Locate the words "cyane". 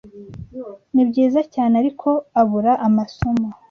1.53-1.73